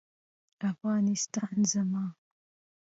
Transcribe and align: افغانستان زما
افغانستان 0.71 1.55
زما 1.73 2.05